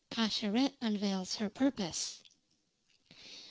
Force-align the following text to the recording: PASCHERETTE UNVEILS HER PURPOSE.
PASCHERETTE 0.09 0.77
UNVEILS 0.81 1.35
HER 1.35 1.49
PURPOSE. 1.51 2.23